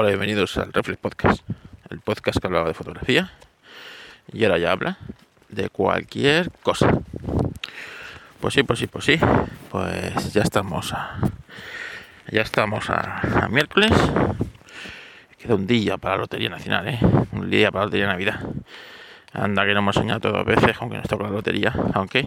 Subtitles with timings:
[0.00, 1.42] Hola, bienvenidos al Reflex Podcast,
[1.90, 3.32] el podcast que hablaba de fotografía
[4.32, 4.96] y ahora ya habla
[5.48, 7.00] de cualquier cosa.
[8.40, 9.18] Pues sí, pues sí, pues sí,
[9.72, 11.18] pues ya estamos a,
[12.30, 13.90] ya estamos a, miércoles.
[15.36, 17.00] Queda un día para la Lotería Nacional, ¿eh?
[17.32, 18.40] Un día para la Lotería Navidad.
[19.32, 22.24] Anda que no hemos soñado todas veces, aunque nos toca la lotería, aunque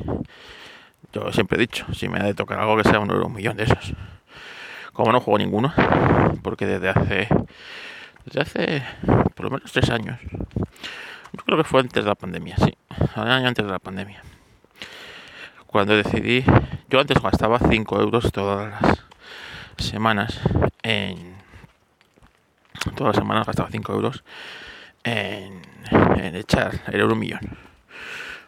[1.13, 3.33] yo siempre he dicho, si me ha de tocar algo que sea un euro un
[3.33, 3.93] millón de esos.
[4.93, 5.73] Como no juego ninguno,
[6.43, 7.27] porque desde hace
[8.25, 8.83] desde hace
[9.35, 10.19] por lo menos tres años.
[11.33, 12.75] Yo creo que fue antes de la pandemia, sí,
[13.15, 14.21] año antes de la pandemia.
[15.65, 16.43] Cuando decidí,
[16.89, 19.05] yo antes gastaba 5 euros todas las
[19.77, 20.41] semanas
[20.83, 21.37] en.
[22.95, 24.23] Todas las semanas gastaba 5 euros
[25.05, 25.61] en,
[26.17, 27.39] en echar el euro millón.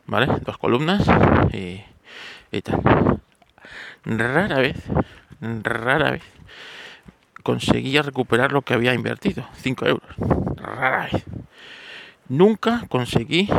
[0.06, 0.28] ¿Vale?
[0.42, 1.06] Dos columnas
[1.54, 1.82] y,
[2.52, 2.82] y tal.
[4.04, 4.84] Rara vez,
[5.64, 6.24] rara vez
[7.44, 10.16] conseguía recuperar lo que había invertido, 5 euros.
[10.56, 11.24] Rara vez.
[12.30, 13.50] Nunca conseguí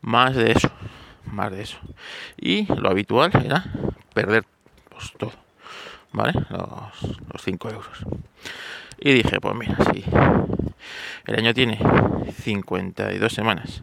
[0.00, 0.70] más de eso,
[1.26, 1.78] más de eso.
[2.38, 3.64] Y lo habitual era
[4.14, 4.44] perder
[4.88, 5.32] pues, todo,
[6.12, 6.32] ¿vale?
[6.50, 7.98] Los, 5 euros.
[8.98, 10.02] Y dije, pues mira, si
[11.26, 11.78] el año tiene
[12.40, 13.82] 52 semanas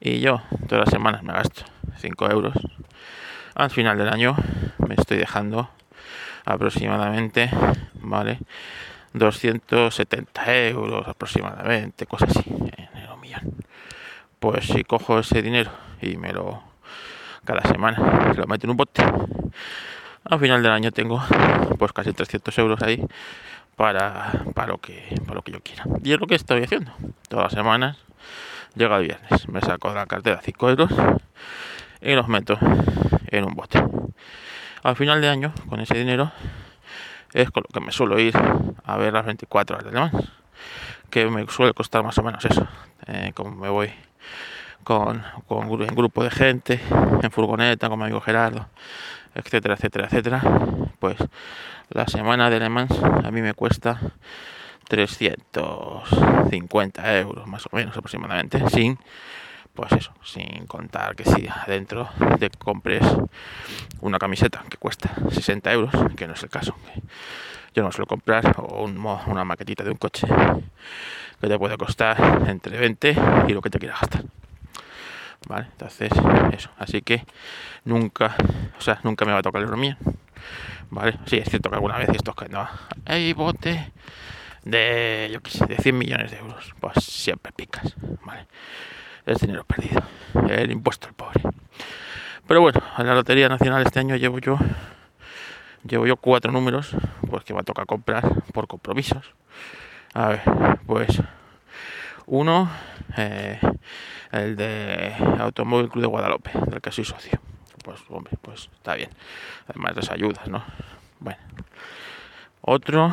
[0.00, 1.62] y yo todas las semanas me gasto
[1.98, 2.54] 5 euros,
[3.54, 4.34] al final del año
[4.78, 5.68] me estoy dejando
[6.44, 7.50] aproximadamente,
[7.94, 8.38] ¿vale?
[9.14, 13.56] 270 euros aproximadamente, cosas así, en el millón.
[14.40, 15.70] Pues si cojo ese dinero
[16.00, 16.62] y me lo
[17.44, 19.02] cada semana lo meto en un bote,
[20.24, 21.20] al final del año tengo
[21.78, 23.04] pues casi 300 euros ahí
[23.76, 25.84] para, para, lo que, para lo que yo quiera.
[26.04, 26.92] Y es lo que estoy haciendo.
[27.28, 27.98] Todas las semanas
[28.74, 30.90] llega el viernes, me saco de la cartera 5 euros
[32.00, 32.58] y los meto
[33.28, 33.82] en un bote
[34.82, 36.32] al final de año, con ese dinero,
[37.32, 38.34] es con lo que me suelo ir
[38.84, 40.10] a ver las 24 horas de Le
[41.10, 42.66] que me suele costar más o menos eso.
[43.06, 43.92] Eh, como me voy
[44.82, 46.80] con, con un grupo de gente,
[47.22, 48.68] en furgoneta, con mi amigo Gerardo,
[49.34, 50.42] etcétera, etcétera, etcétera,
[50.98, 51.16] pues
[51.90, 54.00] la semana de Le a mí me cuesta
[54.88, 58.98] 350 euros más o menos aproximadamente, sin
[59.74, 63.04] pues eso, sin contar que si adentro te compres
[64.00, 66.74] una camiseta que cuesta 60 euros, que no es el caso.
[67.74, 70.26] Yo no suelo comprar, o una maquetita de un coche
[71.40, 73.16] que te puede costar entre 20
[73.48, 74.24] y lo que te quieras gastar.
[75.48, 76.12] Vale, entonces
[76.52, 77.24] eso, así que
[77.84, 78.36] nunca,
[78.78, 79.96] o sea, nunca me va a tocar el euro
[80.90, 82.68] Vale, sí, es cierto que alguna vez esto es que no,
[83.06, 83.90] hay bote
[84.64, 88.46] de, yo qué sé, de 100 millones de euros, pues siempre picas, vale
[89.26, 90.02] es dinero perdido.
[90.48, 91.42] El impuesto al pobre.
[92.46, 94.58] Pero bueno, en la Lotería Nacional este año llevo yo
[95.84, 96.94] llevo yo cuatro números,
[97.28, 99.34] pues que me toca comprar por compromisos.
[100.14, 100.42] A ver,
[100.86, 101.22] pues
[102.26, 102.70] uno,
[103.16, 103.58] eh,
[104.32, 107.40] el de Automóvil Club de Guadalupe, del que soy socio.
[107.84, 109.10] Pues hombre, pues está bien.
[109.68, 110.62] Además las ayudas, ¿no?
[111.20, 111.40] Bueno.
[112.60, 113.12] Otro,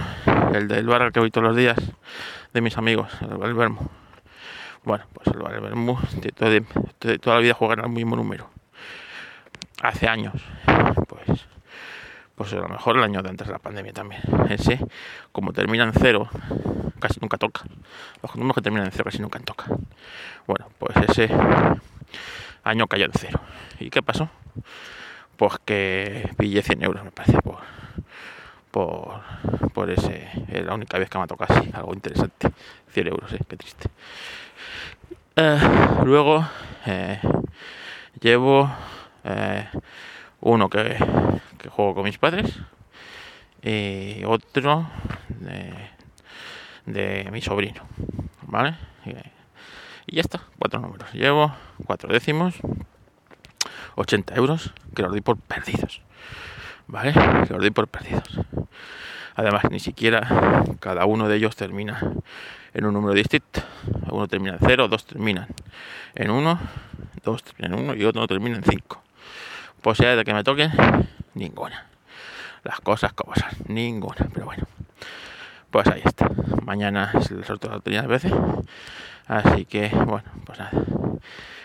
[0.53, 1.77] el del bar al que voy todos los días,
[2.53, 3.89] de mis amigos, el Vermo
[4.83, 8.49] bueno, pues el Valvermu de, toda la vida juegan al mismo número.
[9.81, 10.33] Hace años,
[11.07, 11.45] pues,
[12.35, 14.21] pues a lo mejor el año de antes de la pandemia también.
[14.49, 14.79] Ese,
[15.31, 16.29] como termina en cero,
[16.99, 17.63] casi nunca toca.
[18.21, 19.65] Los números que terminan en cero casi nunca toca.
[20.47, 21.29] Bueno, pues ese
[22.63, 23.39] año cayó en cero.
[23.79, 24.29] ¿Y qué pasó?
[25.37, 27.59] Pues que pillé 100 euros, me parece, por,
[28.71, 29.21] por,
[29.73, 30.27] por ese.
[30.49, 32.51] Es la única vez que me ha tocado así, algo interesante.
[32.91, 33.39] 100 euros, ¿eh?
[33.47, 33.89] Qué triste.
[35.41, 35.57] Eh,
[36.03, 36.45] luego
[36.85, 37.17] eh,
[38.19, 38.69] llevo
[39.23, 39.69] eh,
[40.41, 40.97] uno que,
[41.69, 42.59] juego con mis padres
[43.63, 44.89] y otro
[46.85, 47.83] de, mi sobrino,
[48.41, 48.75] ¿vale?
[50.07, 51.09] Y, ya está, cuatro números.
[51.13, 52.55] Llevo cuatro décimos,
[53.95, 56.01] 80 euros que los doy por perdidos,
[56.87, 57.13] ¿vale?
[57.13, 58.41] Que los doy por perdidos.
[59.35, 62.01] Además, ni siquiera cada uno de ellos termina
[62.73, 63.61] en un número distinto.
[64.11, 65.47] Uno termina en 0, dos terminan
[66.15, 66.59] en 1,
[67.23, 69.01] dos terminan en 1 y otro termina en 5.
[69.81, 70.71] Posibilidad de que me toquen,
[71.33, 71.85] ninguna.
[72.63, 74.27] Las cosas como son, ninguna.
[74.33, 74.65] Pero bueno,
[75.71, 76.29] pues ahí está.
[76.63, 78.33] Mañana es el sorteo de la lotería de veces.
[79.27, 80.71] Así que, bueno, pues nada.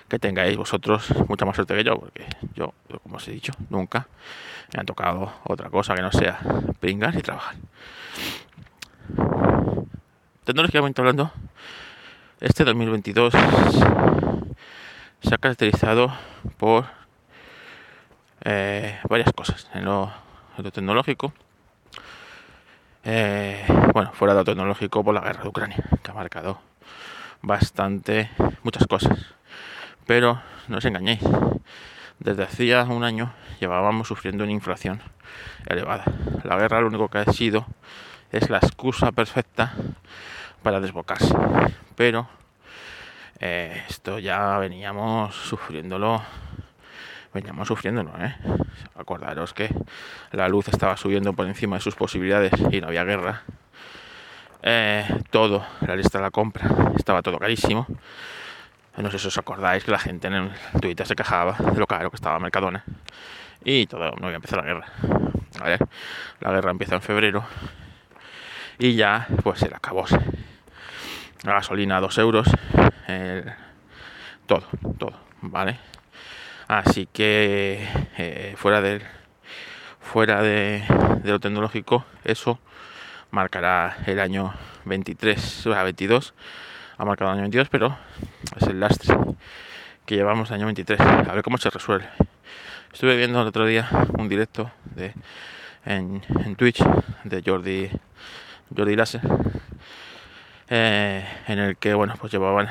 [0.09, 4.06] Que tengáis vosotros mucha más suerte que yo, porque yo, como os he dicho, nunca
[4.73, 6.39] me han tocado otra cosa que no sea
[6.79, 7.56] pringar y trabajar
[10.44, 11.32] tecnológicamente hablando,
[12.41, 13.32] este 2022
[15.23, 16.14] se ha caracterizado
[16.58, 16.85] por
[18.44, 19.69] eh, varias cosas.
[19.75, 20.12] En lo,
[20.73, 21.32] tecnológico,
[23.06, 26.61] Eh, bueno, fuera de lo tecnológico por la guerra de Ucrania, que ha marcado
[27.43, 28.31] bastante
[28.62, 29.35] muchas cosas.
[30.06, 31.20] Pero no os engañéis,
[32.19, 35.02] desde hacía un año llevábamos sufriendo una inflación
[35.67, 36.05] elevada.
[36.44, 37.67] La guerra lo único que ha sido
[38.35, 39.73] es la excusa perfecta
[40.63, 41.35] para desbocarse.
[41.97, 42.29] Pero
[43.41, 46.23] eh, esto ya veníamos sufriéndolo
[47.33, 48.37] veníamos sufriéndolo, ¿eh?
[48.97, 49.69] Acordaros que
[50.31, 53.43] la luz estaba subiendo por encima de sus posibilidades y no había guerra.
[54.63, 57.87] Eh, todo, la lista de la compra, estaba todo carísimo.
[58.97, 61.87] No sé si os acordáis que la gente en el Twitter se quejaba de lo
[61.89, 62.85] caro que estaba Mercadona.
[63.65, 64.87] Y todo, no iba a la guerra.
[66.41, 67.45] La guerra empieza en febrero.
[68.79, 70.05] Y ya, pues se la acabó.
[71.43, 72.49] La gasolina a 2 euros.
[74.47, 74.65] todo,
[74.99, 75.79] todo, ¿vale?
[76.69, 77.87] Así que
[78.17, 79.03] eh, fuera del
[80.00, 80.85] fuera de,
[81.25, 82.59] lo tecnológico, eso
[83.31, 84.55] marcará el año
[84.85, 86.35] 23, o sea, 22,
[86.99, 87.99] ha marcado el año 22, pero
[88.56, 89.17] es el lastre
[90.06, 91.00] que llevamos el año 23.
[91.00, 92.06] A ver cómo se resuelve.
[92.93, 93.88] Estuve viendo el otro día
[94.19, 95.15] un directo de
[95.85, 96.23] en,
[96.56, 96.82] Twitch
[97.25, 97.91] de Jordi
[98.77, 99.21] Jordi Lasser
[100.69, 102.69] eh, en el que bueno pues llevaban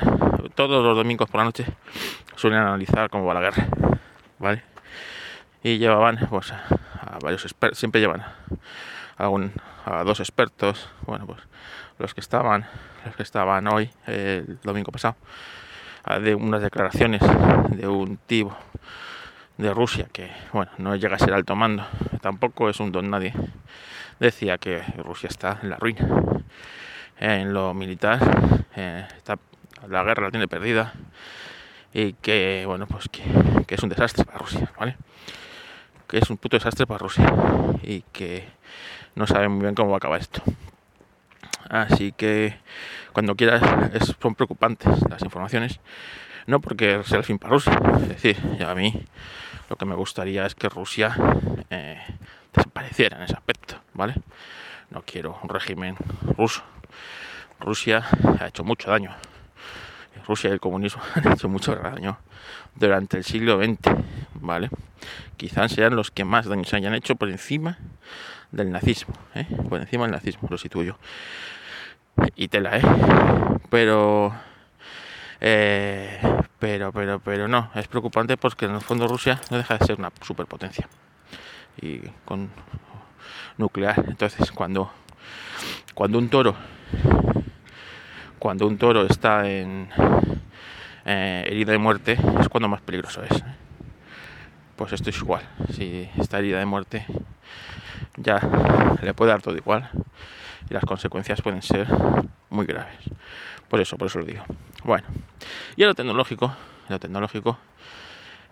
[0.54, 1.66] todos los domingos por la noche
[2.36, 3.66] suelen analizar cómo va la guerra,
[4.38, 4.62] ¿vale?
[5.62, 8.22] Y llevaban pues a, varios expertos, siempre llevan
[9.16, 9.52] a, un,
[9.86, 11.40] a dos expertos, bueno pues
[11.98, 12.66] los que estaban,
[13.04, 15.16] los que estaban hoy, el domingo pasado,
[16.20, 17.22] de unas declaraciones
[17.70, 18.54] de un tío
[19.56, 21.86] de Rusia que bueno no llega a ser alto mando,
[22.20, 23.32] tampoco es un don nadie,
[24.20, 26.08] decía que Rusia está en la ruina
[27.18, 28.20] en lo militar,
[28.76, 29.38] eh, está,
[29.88, 30.92] la guerra la tiene perdida
[31.92, 33.22] y que, bueno, pues que,
[33.68, 34.96] es un desastre para Rusia, ¿vale?
[36.08, 37.32] Que es un puto desastre para Rusia
[37.82, 38.46] y que
[39.14, 40.42] no sabe muy bien cómo va a acabar esto.
[41.68, 42.56] Así que
[43.12, 43.62] cuando quieras
[44.20, 45.80] son preocupantes las informaciones,
[46.46, 48.36] no porque sea el fin para Rusia, es decir,
[48.66, 49.06] a mí
[49.70, 51.16] lo que me gustaría es que Rusia
[51.70, 52.02] eh,
[52.52, 53.63] desapareciera en ese aspecto,
[53.94, 54.14] ¿vale?
[54.90, 55.96] No quiero un régimen
[56.36, 56.62] ruso.
[57.60, 58.04] Rusia
[58.40, 59.14] ha hecho mucho daño
[60.26, 62.18] Rusia y el comunismo han hecho mucho daño
[62.74, 63.94] durante el siglo XX,
[64.34, 64.70] ¿vale?
[65.36, 67.78] Quizás sean los que más daño se hayan hecho por encima
[68.50, 69.46] del nazismo, ¿eh?
[69.68, 70.98] Por encima del nazismo, lo situyo.
[72.36, 72.82] Y tela, ¿eh?
[73.70, 74.34] Pero...
[75.40, 76.20] Eh,
[76.58, 79.98] pero, pero, pero no, es preocupante porque en el fondo Rusia no deja de ser
[79.98, 80.88] una superpotencia.
[81.80, 82.50] Y con
[83.58, 84.04] nuclear.
[84.08, 84.90] Entonces, cuando,
[85.94, 86.56] cuando un toro
[88.44, 89.88] cuando un toro está en
[91.06, 93.38] eh, herida de muerte es cuando más peligroso es.
[93.38, 93.44] ¿eh?
[94.76, 95.40] Pues esto es igual.
[95.72, 97.06] Si está herida de muerte
[98.18, 98.38] ya
[99.00, 99.88] le puede dar todo igual
[100.68, 101.86] y las consecuencias pueden ser
[102.50, 102.98] muy graves.
[103.70, 104.44] Por eso, por eso lo digo.
[104.84, 105.06] Bueno,
[105.76, 106.54] y a lo tecnológico,
[106.90, 107.56] lo tecnológico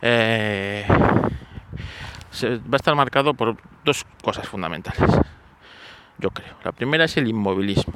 [0.01, 0.87] eh,
[2.33, 5.11] se, va a estar marcado por dos cosas fundamentales.
[6.19, 6.55] Yo creo.
[6.65, 7.95] La primera es el inmovilismo.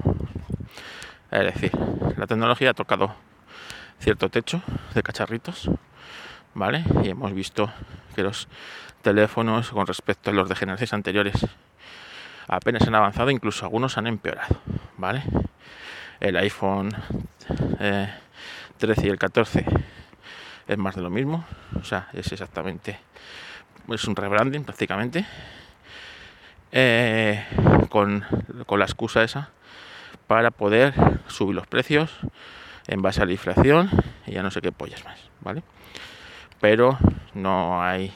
[1.31, 1.73] Es decir,
[2.17, 3.15] la tecnología ha tocado
[3.99, 4.63] cierto techo
[4.95, 5.71] de cacharritos,
[6.55, 6.85] ¿vale?
[7.03, 7.73] Y hemos visto
[8.15, 8.49] que los
[9.03, 11.47] teléfonos con respecto a los de generaciones anteriores
[12.49, 14.57] apenas han avanzado, incluso algunos han empeorado,
[14.97, 15.23] ¿vale?
[16.21, 16.91] El iPhone
[18.79, 19.67] 13 eh, y el 14
[20.69, 21.45] es más de lo mismo,
[21.79, 22.99] o sea, es exactamente,
[23.93, 25.25] es un rebranding prácticamente,
[26.73, 27.45] eh,
[27.89, 28.25] con,
[28.67, 29.51] con la excusa esa
[30.27, 30.95] para poder
[31.29, 32.11] subir los precios
[32.89, 33.91] en base a la inflación
[34.27, 35.63] y ya no sé qué pollas más, ¿vale?
[36.61, 36.99] Pero
[37.35, 38.13] no hay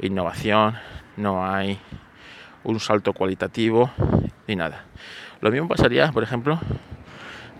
[0.00, 0.76] innovación,
[1.16, 1.78] no hay
[2.64, 3.90] un salto cualitativo
[4.46, 4.84] ni nada.
[5.40, 6.58] Lo mismo pasaría, por ejemplo,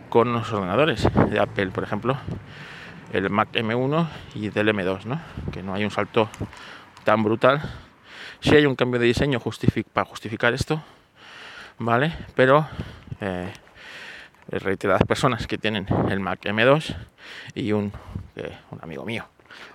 [0.08, 2.16] con los ordenadores de Apple, por ejemplo,
[3.12, 5.20] el Mac M1 y del M2, ¿no?
[5.52, 6.28] Que no hay un salto
[7.04, 7.62] tan brutal.
[8.40, 9.40] Si hay un cambio de diseño
[9.92, 10.82] para justificar esto,
[11.78, 12.12] ¿vale?
[12.34, 12.66] Pero
[13.20, 13.52] eh,
[14.48, 16.96] reiteradas personas que tienen el Mac M2
[17.54, 17.92] y un,
[18.70, 19.26] un amigo mío,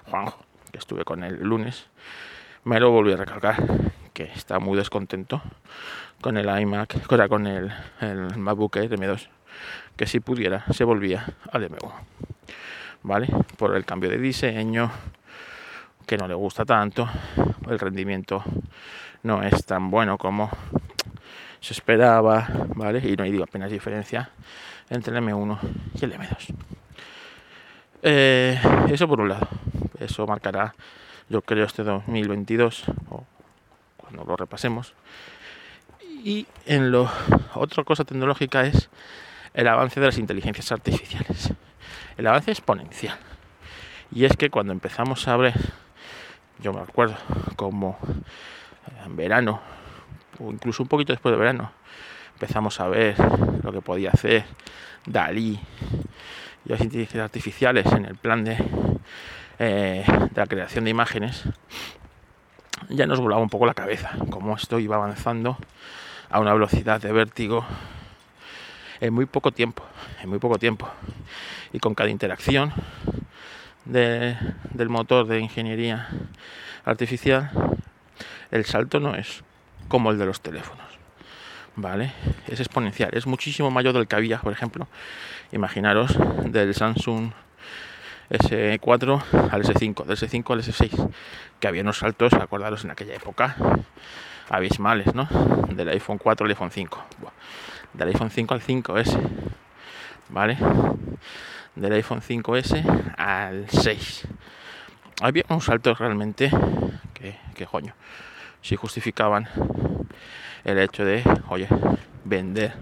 [0.07, 1.88] Juanjo, que estuve con él el lunes,
[2.63, 3.57] me lo volví a recalcar,
[4.13, 5.41] que está muy descontento
[6.21, 7.71] con el iMac, con el,
[8.01, 9.29] el MacBook Air M2,
[9.95, 11.91] que si pudiera se volvía al M1,
[13.03, 13.27] ¿vale?
[13.57, 14.91] Por el cambio de diseño,
[16.10, 17.08] que no le gusta tanto,
[17.70, 18.44] el rendimiento
[19.22, 20.50] no es tan bueno como
[21.60, 23.08] se esperaba, ¿vale?
[23.08, 24.32] Y no hay apenas diferencia
[24.89, 25.60] entre el M1
[26.01, 26.56] y el M2.
[28.01, 29.48] Eh, eso por un lado,
[30.00, 30.74] eso marcará,
[31.30, 33.24] yo creo, este 2022, o
[33.96, 34.96] cuando lo repasemos.
[36.24, 37.08] Y en lo
[37.54, 38.89] otra cosa tecnológica es
[39.54, 41.54] el avance de las inteligencias artificiales.
[42.18, 43.20] El avance exponencial.
[44.12, 45.54] Y es que cuando empezamos a ver,
[46.62, 47.16] yo me acuerdo
[47.56, 47.98] como
[49.06, 49.62] en verano,
[50.39, 51.72] o incluso un poquito después de verano,
[52.34, 53.16] empezamos a ver
[53.63, 54.46] lo que podía hacer
[55.06, 55.60] Dalí
[56.66, 58.58] y las inteligencias artificiales en el plan de,
[59.60, 61.44] eh, de la creación de imágenes,
[62.89, 65.58] ya nos volaba un poco la cabeza, como esto iba avanzando
[66.30, 67.66] a una velocidad de vértigo
[69.00, 69.84] en muy poco tiempo,
[70.22, 70.89] en muy poco tiempo.
[71.72, 72.74] Y con cada interacción
[73.86, 76.07] del motor de ingeniería
[76.86, 77.51] artificial,
[78.51, 79.43] el salto no es
[79.88, 80.88] como el de los teléfonos.
[81.75, 82.12] ¿Vale?
[82.48, 84.88] Es exponencial, es muchísimo mayor del que había, por ejemplo,
[85.51, 87.31] imaginaros del Samsung
[88.29, 91.12] S4 al S5, del S5 al S6,
[91.59, 93.55] que había unos saltos, acordaros en aquella época,
[94.50, 95.27] abismales, ¿no?
[95.71, 97.05] Del iPhone 4 al iPhone 5.
[97.93, 99.19] Del iPhone 5 al 5S,
[100.29, 100.57] ¿vale?
[101.79, 104.27] Del iPhone 5S al 6.
[105.21, 106.51] Había unos saltos realmente
[107.13, 107.93] que, que coño,
[108.62, 109.48] si justificaban
[110.65, 111.69] el hecho de, oye,
[112.25, 112.74] vender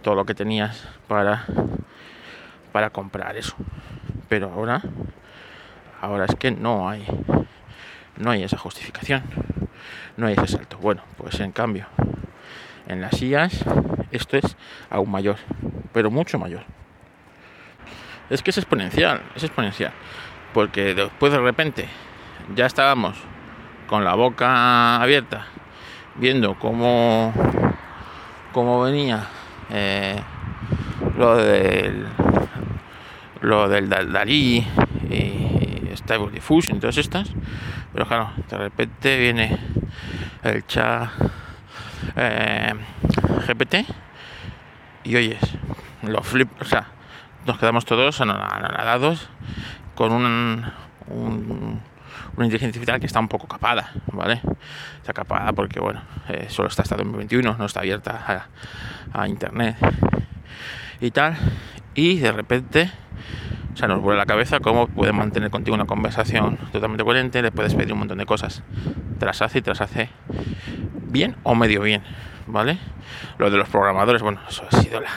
[0.00, 1.44] todo lo que tenías para,
[2.72, 3.54] para comprar eso.
[4.30, 4.80] Pero ahora,
[6.00, 7.06] ahora es que no hay,
[8.16, 9.24] no hay esa justificación,
[10.16, 10.78] no hay ese salto.
[10.78, 11.86] Bueno, pues en cambio,
[12.88, 13.62] en las IAS
[14.10, 14.56] esto es
[14.88, 15.36] aún mayor,
[15.92, 16.64] pero mucho mayor.
[18.28, 19.92] Es que es exponencial, es exponencial,
[20.52, 21.88] porque después de repente
[22.54, 23.16] ya estábamos
[23.86, 25.46] con la boca abierta
[26.16, 27.32] viendo cómo,
[28.52, 29.26] cómo venía
[29.70, 30.20] eh,
[31.16, 32.06] lo del
[33.42, 34.66] lo del Dalí
[35.10, 37.30] y Stable Diffusion, todas estas,
[37.92, 39.56] pero claro, de repente viene
[40.42, 41.10] el chat
[42.16, 42.74] eh,
[43.46, 43.86] GPT
[45.04, 45.40] y oyes,
[46.02, 46.88] lo flip, o sea,
[47.46, 49.28] nos quedamos todos anonadados
[49.94, 50.64] con un,
[51.08, 51.80] un
[52.36, 54.40] una inteligencia artificial que está un poco capada, ¿vale?
[54.98, 58.48] Está capada porque, bueno, eh, solo está hasta 2021, no está abierta
[59.12, 59.76] a, internet
[61.00, 61.36] y tal.
[61.94, 62.90] Y de repente,
[63.72, 67.50] o sea, nos vuelve la cabeza cómo puede mantener contigo una conversación totalmente coherente, le
[67.52, 68.62] puedes pedir un montón de cosas,
[69.18, 70.10] te las hace y te las hace
[71.08, 72.02] bien o medio bien,
[72.46, 72.78] ¿vale?
[73.38, 75.10] Lo de los programadores, bueno, eso ha sido la,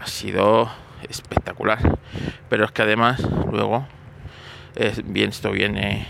[0.00, 0.70] ha sido
[1.08, 1.98] espectacular,
[2.48, 3.86] pero es que además luego
[4.76, 6.06] es bien esto viene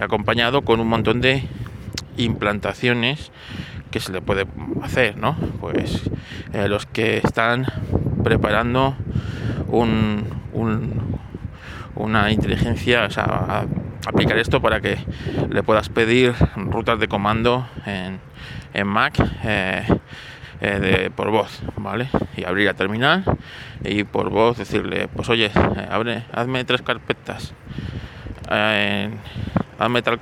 [0.00, 1.44] acompañado con un montón de
[2.16, 3.30] implantaciones
[3.90, 4.46] que se le puede
[4.82, 5.36] hacer, ¿no?
[5.60, 6.10] Pues
[6.52, 7.66] eh, los que están
[8.24, 8.96] preparando
[9.68, 10.24] un,
[11.94, 13.66] una inteligencia, sea,
[14.06, 14.98] aplicar esto para que
[15.50, 18.18] le puedas pedir rutas de comando en,
[18.74, 19.14] en Mac
[19.44, 19.84] eh,
[20.62, 22.08] eh, por voz, ¿vale?
[22.36, 23.24] Y abrir la terminal
[23.84, 25.50] y por voz decirle, pues oye,
[25.90, 27.52] abre, hazme tres carpetas
[29.78, 30.18] hazme tres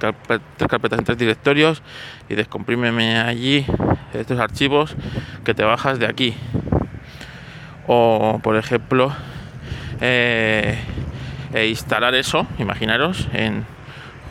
[0.68, 1.82] carpetas en tres directorios
[2.28, 3.66] y descomprímeme allí
[4.14, 4.96] estos archivos
[5.44, 6.34] que te bajas de aquí.
[7.86, 9.12] O, por ejemplo,
[10.00, 10.78] eh,
[11.52, 13.66] e instalar eso, imaginaros, en,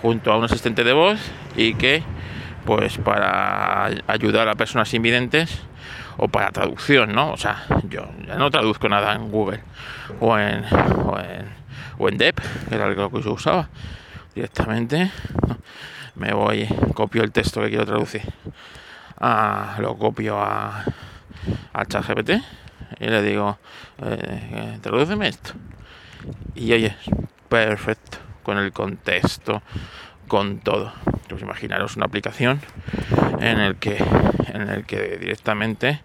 [0.01, 1.19] junto a un asistente de voz
[1.55, 2.03] y que,
[2.65, 5.61] pues, para ayudar a personas invidentes
[6.19, 7.31] o para traducción, ¿no?
[7.31, 9.61] O sea, yo ya no traduzco nada en Google
[10.19, 10.63] o en,
[11.05, 11.45] o en,
[11.97, 13.69] o en DEP, que era lo que se usaba
[14.35, 15.11] directamente
[16.19, 18.21] me voy, copio el texto que quiero traducir,
[19.19, 20.83] ah, lo copio a,
[21.71, 22.31] al chat GPT
[22.99, 23.57] y le digo,
[24.03, 25.53] eh, tradúceme esto.
[26.55, 26.95] Y oye,
[27.47, 29.61] perfecto, con el contexto,
[30.29, 30.93] con todo.
[31.27, 32.61] Pues imaginaros una aplicación
[33.41, 33.97] en el que,
[34.53, 36.01] en el que directamente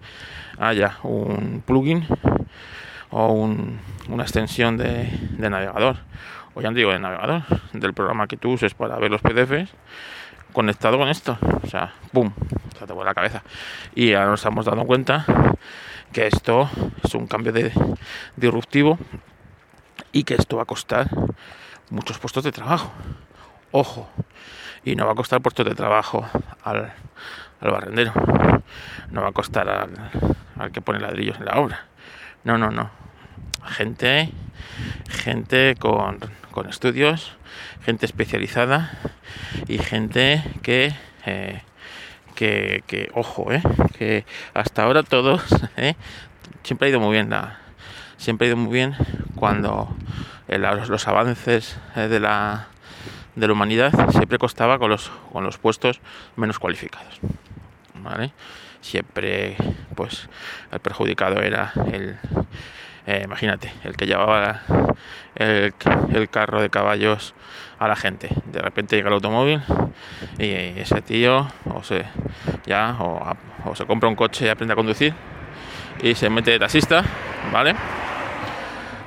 [0.59, 2.07] haya un plugin
[3.11, 5.99] o una extensión de, navegador
[6.55, 9.71] o ya no digo de navegador, del programa que tú uses para ver los PDFs,
[10.53, 11.37] conectado con esto.
[11.63, 12.33] O sea, ¡pum!
[12.79, 13.43] Se te vuelve la cabeza.
[13.95, 15.27] Y ahora nos hemos dado cuenta
[16.13, 16.71] que esto
[17.03, 17.73] es un cambio de,
[18.37, 18.99] disruptivo
[20.13, 21.09] y que esto va a costar
[21.91, 22.93] muchos puestos de trabajo.
[23.77, 24.09] Ojo,
[24.85, 26.25] y no va a costar puestos de trabajo
[26.63, 26.93] al,
[27.61, 28.13] al barrendero,
[29.11, 29.91] no va a costar al,
[30.57, 31.87] al que pone ladrillos en la obra.
[32.45, 32.91] No, no, no.
[33.67, 34.31] Gente,
[35.09, 36.21] gente con
[36.55, 37.33] con estudios,
[37.85, 38.93] gente especializada
[39.67, 40.95] y gente que,
[41.27, 41.63] eh,
[42.37, 43.61] que, ojo, eh,
[43.99, 45.43] que hasta ahora todos,
[45.77, 45.97] eh,
[46.63, 47.59] siempre ha ido muy bien la,
[48.19, 48.95] siempre ha ido muy bien
[49.35, 49.97] cuando
[50.47, 52.69] los, avances de la
[53.35, 56.01] de la humanidad siempre costaba con los con los puestos
[56.37, 57.19] menos cualificados,
[57.95, 58.33] ¿vale?
[58.85, 59.57] siempre
[59.95, 60.29] pues
[60.71, 62.19] el perjudicado era el
[63.07, 64.63] eh, imagínate el que llevaba
[65.35, 65.75] el,
[66.31, 67.35] carro de caballos
[67.79, 68.31] a la gente.
[68.47, 69.61] De repente llega el automóvil
[70.39, 72.07] y ese tío o se
[72.67, 75.15] ya o, o se compra un coche y aprende a conducir
[76.03, 77.05] y se mete de taxista
[77.53, 77.75] vale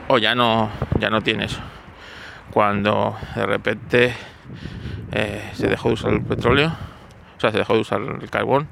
[0.07, 0.69] o ya no
[0.99, 1.61] ya no tiene eso
[2.51, 4.15] cuando de repente
[5.11, 6.75] eh, se dejó de usar el petróleo,
[7.37, 8.67] o sea, se dejó de usar el carbón,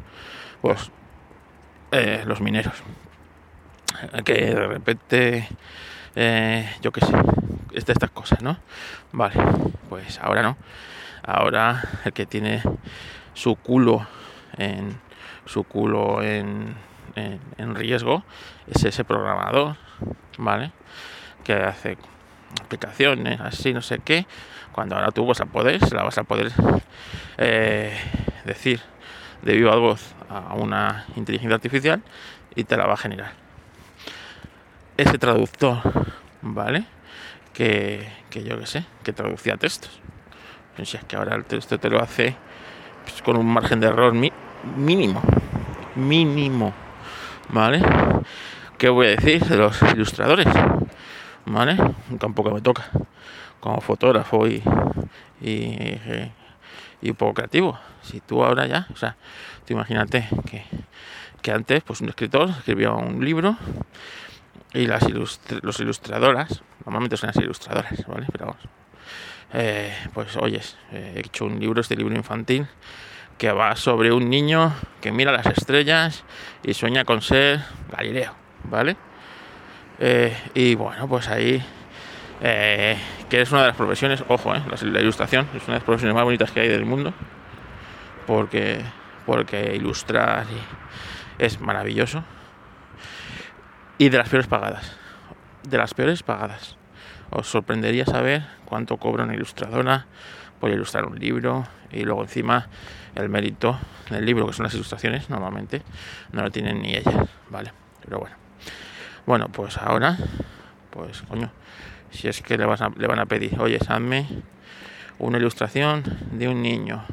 [0.62, 0.92] pues
[1.92, 2.74] eh, los mineros.
[4.26, 5.48] Que de repente,
[6.16, 8.58] eh, yo qué sé, de estas cosas, ¿no?
[9.12, 9.36] Vale,
[9.90, 10.58] pues ahora no.
[11.24, 12.62] Ahora el que tiene
[13.34, 14.06] su culo
[14.58, 15.00] en
[15.46, 16.76] su culo en,
[17.16, 18.24] en riesgo
[18.68, 19.76] es ese programador,
[20.38, 20.72] ¿vale?
[21.44, 21.98] Que hace
[22.62, 24.26] aplicaciones, así, no sé qué,
[24.72, 26.52] cuando ahora tú vas a poder, se la vas a poder
[27.38, 27.98] eh,
[28.46, 28.82] decir
[29.42, 32.02] de viva voz a una inteligencia artificial
[32.56, 33.32] y te la va a generar.
[34.98, 35.80] Ese traductor,
[36.42, 36.86] ¿vale?
[37.54, 39.92] Que, yo que sé, que traducía textos.
[40.84, 42.36] Si es que ahora el texto te lo hace
[43.04, 45.22] pues, con un margen de error mínimo,
[45.96, 46.74] mínimo,
[47.50, 47.82] ¿vale?
[48.78, 50.48] ¿Qué voy a decir de los ilustradores?
[51.46, 51.78] ¿Vale?
[52.10, 52.90] Un campo que me toca
[53.60, 54.62] como fotógrafo y,
[55.42, 57.80] y, poco creativo.
[58.02, 59.16] Si tú ahora ya, o sea,
[59.66, 60.64] tú imagínate que,
[61.42, 63.58] que antes, pues un escritor escribía un libro
[64.74, 68.28] y las los ilustradoras, normalmente son las ilustradoras, ¿vale?
[68.32, 68.62] Pero vamos,
[69.54, 72.68] eh, pues oyes, he hecho un libro, este libro infantil,
[73.38, 76.24] que va sobre un niño que mira las estrellas
[76.64, 77.62] y sueña con ser
[77.92, 78.34] Galileo,
[78.66, 78.98] ¿vale?
[80.00, 81.64] Eh, y bueno, pues ahí,
[82.42, 82.98] eh,
[83.30, 86.16] que es una de las profesiones, ojo, eh, la, ilustración es una de las profesiones
[86.16, 87.14] más bonitas que hay del mundo,
[88.28, 88.82] porque,
[89.26, 90.46] porque ilustrar
[91.38, 92.24] es maravilloso.
[93.98, 94.98] Y de las peores pagadas,
[95.64, 96.78] de las peores pagadas.
[97.30, 100.06] Os sorprendería saber cuánto cobra una ilustradora
[100.60, 102.68] por ilustrar un libro y luego encima
[103.16, 105.82] el mérito del libro, que son las ilustraciones, normalmente
[106.34, 107.16] no lo tienen ni ellas,
[107.50, 107.72] ¿vale?
[108.04, 108.45] Pero bueno.
[109.26, 110.18] Bueno, pues ahora,
[110.92, 111.50] pues coño,
[112.12, 114.28] si es que le, vas le van a pedir, oye, hazme
[115.18, 117.04] una ilustración de un niño,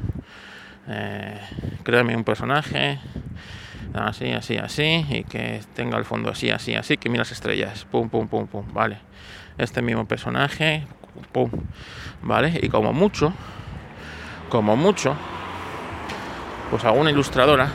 [0.89, 1.39] eh,
[1.83, 2.99] créame un personaje,
[3.95, 7.87] así, así, así, y que tenga el fondo así, así, así, que mira las estrellas,
[7.89, 8.99] pum, pum, pum, pum, vale.
[9.57, 10.85] Este mismo personaje,
[11.31, 11.49] pum,
[12.21, 13.33] vale, y como mucho,
[14.49, 15.15] como mucho,
[16.69, 17.71] pues a una ilustradora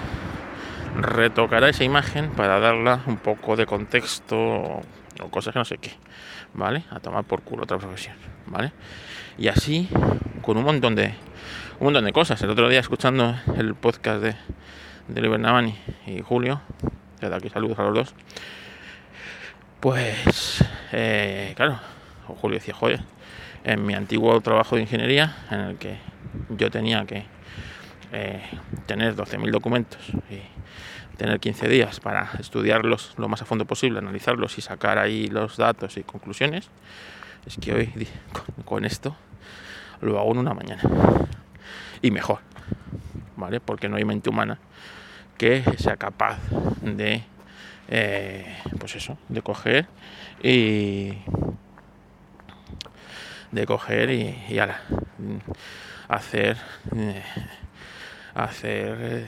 [0.97, 4.83] retocará esa imagen para darla un poco de contexto o,
[5.31, 5.93] cosas que no sé qué,
[6.55, 6.85] ¿vale?
[6.91, 8.73] A tomar por culo otra profesión, ¿vale?
[9.37, 9.89] Y así,
[10.43, 11.15] con un montón de
[11.81, 12.41] un montón de cosas.
[12.43, 14.35] El otro día escuchando el podcast de,
[15.09, 16.61] de Libernavani y Julio,
[17.21, 18.15] da aquí saludos a los dos,
[19.81, 21.79] pues, eh, claro,
[22.27, 23.01] Julio decía, joder,
[23.63, 25.99] en mi antiguo trabajo de ingeniería, en el que
[26.51, 27.27] yo tenía que
[28.13, 28.43] eh,
[28.87, 30.41] tener 12.000 documentos y
[31.19, 35.57] tener 15 días para estudiarlos lo más a fondo posible, analizarlos y sacar ahí los
[35.57, 36.71] datos y conclusiones,
[37.45, 38.09] es que hoy
[38.65, 39.17] con, esto
[40.01, 40.83] lo hago en una mañana.
[42.01, 42.39] Y mejor,
[43.37, 43.61] ¿vale?
[43.61, 44.59] Porque no hay mente humana
[45.37, 46.39] que sea capaz
[46.83, 47.25] de,
[47.89, 49.87] eh, pues eso, de coger
[50.43, 51.15] y
[53.51, 54.59] de coger y, y
[56.09, 56.57] hacer
[56.95, 57.23] eh,
[58.45, 59.27] hacer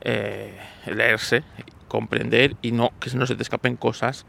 [0.00, 1.44] eh, leerse,
[1.88, 4.26] comprender y no que no se te escapen cosas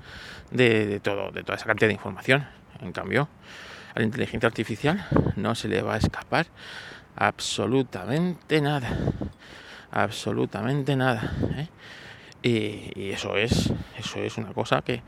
[0.52, 2.48] de, todo, de toda esa cantidad de información.
[2.82, 3.30] En cambio,
[3.94, 6.48] a la inteligencia artificial no se le va a escapar
[7.16, 8.90] absolutamente nada.
[9.92, 11.32] Absolutamente nada.
[11.56, 11.70] ¿eh?
[12.44, 15.02] Y, eso es eso es una cosa que,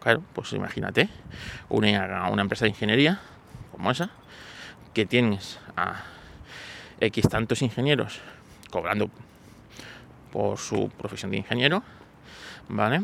[0.00, 1.08] claro, pues imagínate,
[1.68, 3.20] una, una empresa de ingeniería
[3.70, 4.10] como esa,
[4.92, 6.02] que tienes a
[7.00, 8.20] X tantos ingenieros
[8.70, 9.10] cobrando
[10.32, 11.82] por su profesión de ingeniero,
[12.68, 13.02] ¿vale?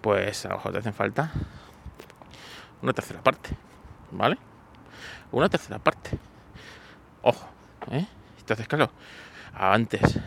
[0.00, 1.32] Pues a lo mejor te hacen falta
[2.82, 3.50] una tercera parte,
[4.10, 4.36] ¿vale?
[5.32, 6.18] Una tercera parte.
[7.22, 7.48] Ojo,
[7.90, 8.06] ¿eh?
[8.38, 8.90] Entonces, claro,
[9.54, 10.18] antes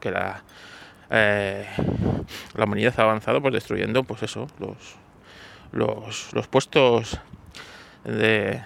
[0.00, 0.42] que la,
[1.10, 1.66] eh,
[2.54, 4.96] la humanidad ha avanzado, pues destruyendo, pues eso, los,
[5.72, 7.20] los, los puestos
[8.04, 8.62] de,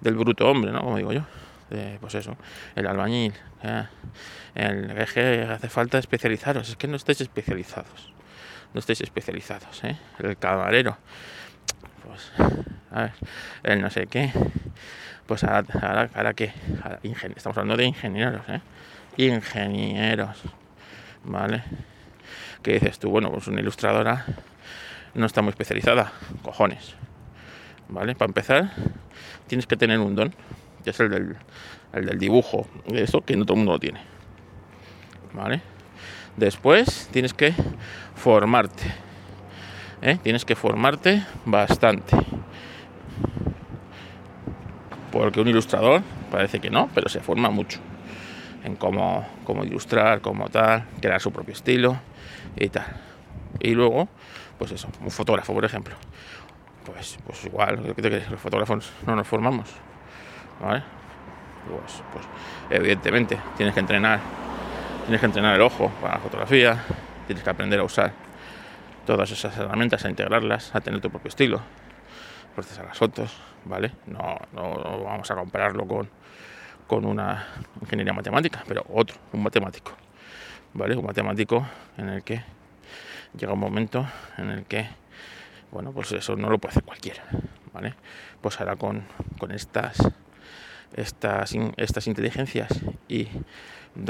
[0.00, 0.80] del bruto hombre, ¿no?
[0.80, 1.22] Como digo yo.
[2.00, 2.36] Pues eso,
[2.74, 3.34] el albañil,
[4.54, 8.12] el eje hace falta especializaros, es que no estáis especializados,
[8.74, 9.96] no estáis especializados, ¿eh?
[10.18, 10.98] el camarero,
[12.06, 12.32] pues,
[12.90, 13.12] a ver,
[13.62, 14.32] el no sé qué,
[15.26, 16.52] pues ahora, ahora, que,
[17.02, 18.60] estamos hablando de ingenieros, ¿eh?
[19.16, 20.42] ingenieros,
[21.24, 21.62] ¿vale?
[22.62, 24.24] Que dices tú, bueno, pues una ilustradora
[25.14, 26.94] no está muy especializada, cojones,
[27.88, 28.14] ¿vale?
[28.14, 28.72] Para empezar,
[29.46, 30.34] tienes que tener un don,
[30.82, 31.36] que es el del,
[31.92, 34.00] el del dibujo, eso que no todo el mundo lo tiene,
[35.32, 35.60] ¿vale?
[36.36, 37.54] Después tienes que
[38.14, 38.84] formarte,
[40.00, 40.18] ¿eh?
[40.22, 42.16] tienes que formarte bastante.
[45.10, 47.80] Porque un ilustrador parece que no, pero se forma mucho
[48.64, 51.98] en cómo, cómo ilustrar, cómo tal, crear su propio estilo
[52.56, 52.86] y tal.
[53.60, 54.08] Y luego,
[54.58, 55.94] pues eso, un fotógrafo, por ejemplo.
[56.86, 57.94] Pues, pues igual,
[58.30, 59.68] los fotógrafos no nos formamos,
[60.62, 62.24] Pues, pues
[62.70, 64.20] evidentemente tienes que entrenar,
[65.04, 66.84] tienes que entrenar el ojo para la fotografía,
[67.26, 68.12] tienes que aprender a usar
[69.06, 71.60] todas esas herramientas, a integrarlas, a tener tu propio estilo,
[72.54, 73.92] procesar las fotos, ¿vale?
[74.06, 76.08] No, no, vamos a compararlo con,
[76.86, 77.46] con una
[77.80, 79.92] ingeniería matemática, pero otro, un matemático,
[80.74, 80.96] ¿vale?
[80.96, 82.44] Un matemático en el que
[83.36, 84.06] llega un momento
[84.38, 84.86] en el que,
[85.72, 87.24] bueno, pues eso no lo puede hacer cualquiera,
[87.72, 87.94] ¿vale?
[88.40, 89.02] Pues ahora con,
[89.38, 89.96] con estas,
[90.96, 92.70] estas, estas inteligencias
[93.08, 93.28] y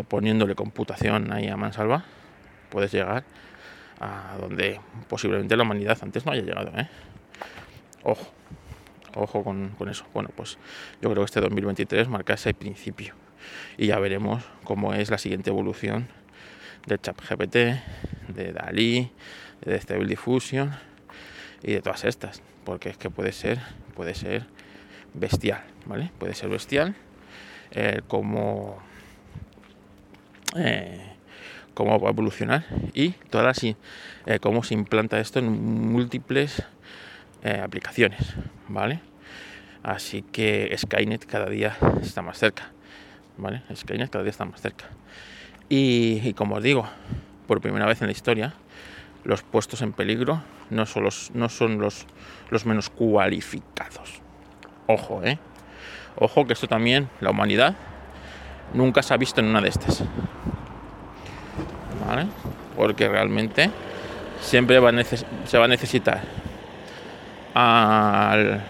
[0.09, 2.05] poniéndole computación ahí a mansalva,
[2.71, 3.25] puedes llegar
[4.01, 6.89] a donde posiblemente la humanidad antes no haya llegado, ¿eh?
[8.03, 8.33] Ojo,
[9.15, 10.05] ojo con, eso.
[10.13, 10.59] Bueno, pues
[11.01, 13.15] yo creo que este 2023 marca ese principio
[13.77, 16.09] y ya veremos cómo es la siguiente evolución
[16.87, 17.55] del chat GPT,
[18.35, 19.13] de Dalí,
[19.65, 20.73] de Stable Diffusion
[21.63, 23.61] y de todas estas, porque es que puede ser,
[23.95, 24.47] puede ser
[25.15, 26.11] bestial, ¿vale?
[26.19, 26.95] Puede ser bestial
[27.73, 28.83] eh, como
[30.57, 31.13] eh,
[31.75, 33.77] cómo evolucionar y todas las, eh,
[34.41, 36.63] cómo se implanta esto en múltiples
[37.43, 38.35] eh, aplicaciones,
[38.69, 39.01] ¿vale?
[39.83, 42.71] Así que Skynet cada día está más cerca,
[43.37, 43.63] ¿vale?
[43.75, 44.87] Skynet cada día está más cerca.
[45.69, 46.87] Y, como os digo,
[47.47, 48.55] por primera vez en la historia,
[49.25, 52.07] los puestos en peligro no son los, no son los,
[52.51, 54.22] los menos cualificados.
[54.87, 55.39] Ojo, ¿eh?
[56.17, 57.75] Ojo que esto también, la humanidad,
[58.75, 60.05] nunca se ha visto en una de estas.
[62.77, 63.71] Porque realmente
[64.41, 64.77] siempre
[65.45, 66.21] se va a necesitar
[67.55, 68.63] al,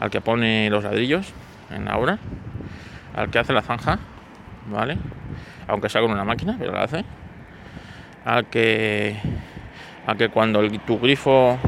[0.00, 1.32] al, que pone los ladrillos
[1.70, 2.18] en la obra,
[3.14, 3.98] al que hace la zanja,
[4.66, 4.98] ¿vale?
[5.66, 7.04] Aunque sea con una máquina, pero la hace.
[8.24, 9.16] Al que,
[10.06, 11.58] al que cuando el, tu grifo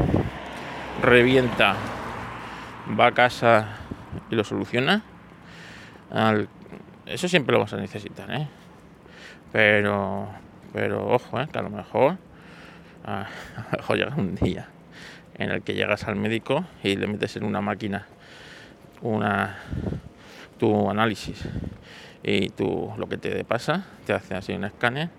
[1.02, 1.74] revienta
[2.98, 3.76] va a casa
[4.30, 5.02] y lo soluciona.
[7.06, 8.46] eso siempre lo vas a necesitar, ¿eh?
[9.50, 10.28] Pero,
[10.72, 11.48] pero ojo, ¿eh?
[11.52, 12.16] que a lo mejor
[13.04, 13.26] a,
[13.72, 14.68] lo mejor llega un día
[15.34, 18.06] en el que llegas al médico y le metes en una máquina
[19.00, 19.56] una
[20.58, 21.48] tu análisis
[22.22, 25.10] y tú lo que te pasa, te hace así un escáner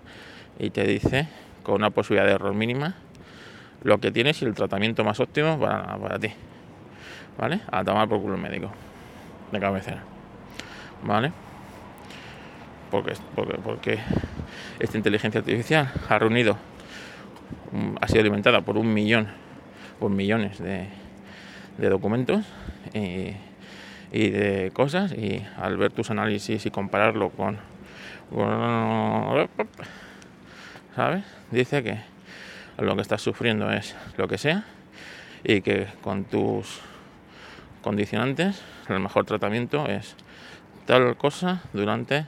[0.58, 1.28] y te dice
[1.62, 2.94] con una posibilidad de error mínima
[3.84, 6.28] lo que tienes y el tratamiento más óptimo para, para ti.
[7.38, 7.60] ¿Vale?
[7.70, 8.70] A tomar por culo el médico
[9.52, 10.02] de cabecera.
[11.04, 11.32] ¿Vale?
[12.90, 13.98] Porque, porque, porque
[14.80, 16.56] esta inteligencia artificial ha reunido
[18.00, 19.28] ha sido alimentada por un millón,
[19.98, 20.88] por millones de,
[21.78, 22.44] documentos
[22.92, 23.34] y,
[24.12, 27.58] de cosas y al ver tus análisis y compararlo con,
[30.94, 31.24] ¿sabes?
[31.50, 31.98] Dice que
[32.78, 34.64] lo que estás sufriendo es lo que sea
[35.42, 36.80] y que con tus
[37.82, 40.16] condicionantes el mejor tratamiento es
[40.86, 42.26] tal cosa durante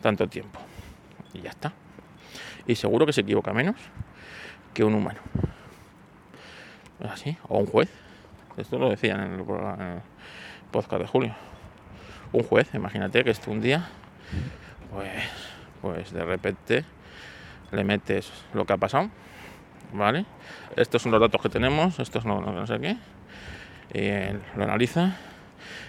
[0.00, 0.60] tanto tiempo
[1.32, 1.72] y ya está
[2.66, 3.76] y seguro que se equivoca menos
[4.72, 5.20] que un humano.
[7.08, 7.90] Así, o un juez.
[8.56, 10.02] Esto lo decían en el,
[10.70, 11.34] podcast de Julio.
[12.32, 13.88] Un juez, imagínate que esto un día,
[14.90, 15.10] pues,
[15.80, 16.84] pues de repente
[17.70, 19.10] le metes lo que ha pasado,
[19.92, 20.24] ¿vale?
[20.76, 22.96] Estos son los datos que tenemos, estos no, no sé qué,
[23.92, 25.16] y lo analiza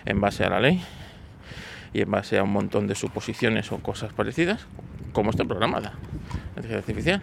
[0.05, 0.84] en base a la ley
[1.93, 4.67] y en base a un montón de suposiciones o cosas parecidas,
[5.13, 5.93] como está programada
[6.55, 7.21] la inteligencia artificial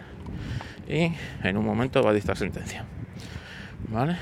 [0.87, 1.11] y
[1.43, 2.85] en un momento va a dictar sentencia.
[3.89, 4.17] ¿Vale?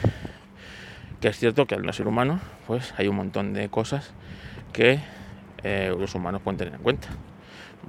[1.19, 4.13] Que es cierto que al no ser humano, pues hay un montón de cosas
[4.73, 4.99] que
[5.63, 7.09] eh, los humanos pueden tener en cuenta.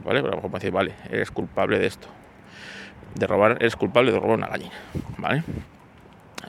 [0.05, 0.21] ¿Vale?
[0.21, 2.09] Pero a lo mejor decir, vale, eres culpable de esto.
[3.15, 4.75] De robar, eres culpable de robar una gallina.
[5.19, 5.43] ¿Vale?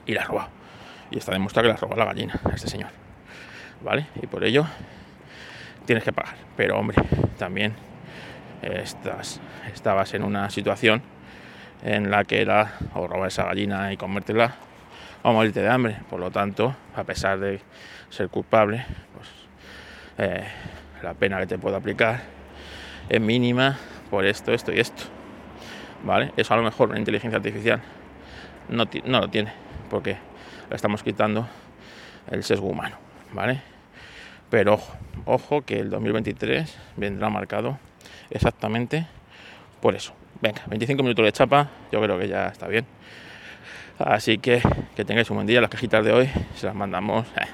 [0.06, 0.48] Y la ha robado.
[1.10, 2.90] Y está demostrado que la robado la gallina este señor.
[3.82, 4.06] ¿Vale?
[4.22, 4.66] Y por ello
[5.84, 6.36] tienes que pagar.
[6.56, 6.96] Pero hombre,
[7.38, 7.74] también
[8.62, 9.40] estás,
[9.72, 11.02] estabas en una situación
[11.82, 14.54] en la que era o robar esa gallina y comértela
[15.22, 15.98] o morirte de hambre.
[16.08, 17.60] Por lo tanto, a pesar de
[18.10, 19.28] ser culpable, pues
[20.18, 20.44] eh,
[21.02, 22.22] la pena que te puedo aplicar
[23.08, 23.76] es mínima
[24.10, 25.04] por esto, esto y esto.
[26.04, 26.32] ¿Vale?
[26.36, 27.80] Eso a lo mejor una inteligencia artificial
[28.68, 29.52] no, no lo tiene,
[29.90, 30.16] porque
[30.68, 31.46] le estamos quitando
[32.30, 32.96] el sesgo humano,
[33.32, 33.60] ¿vale?
[34.50, 37.78] Pero ojo, ojo que el 2023 vendrá marcado
[38.30, 39.06] exactamente
[39.80, 40.14] por eso.
[40.40, 42.86] Venga, 25 minutos de chapa, yo creo que ya está bien.
[43.98, 44.60] Así que
[44.96, 45.60] que tengáis un buen día.
[45.60, 47.46] Las cajitas de hoy se las mandamos eh,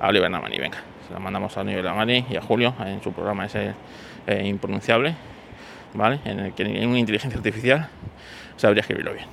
[0.00, 0.78] a Oliver Namani, venga.
[1.06, 3.74] Se las mandamos a Oliver Namani y a Julio en su programa ese
[4.26, 5.14] eh, impronunciable,
[5.94, 6.20] ¿vale?
[6.24, 7.88] En el que una inteligencia artificial
[8.56, 9.26] sabría escribirlo bien.